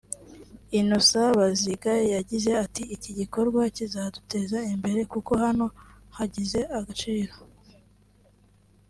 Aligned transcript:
Innocent 0.79 1.31
Baziga 1.39 1.93
yagize 2.15 2.49
ati” 2.63 2.83
Iki 2.95 3.11
gikorwa 3.19 3.61
kizaduteza 3.75 4.59
imbere 4.73 4.99
kuko 5.13 5.31
hano 5.43 5.65
hagize 6.17 6.59
agaciro 6.79 7.35